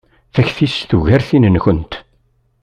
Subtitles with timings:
[0.33, 1.93] Takti-s tugar tin-nkent.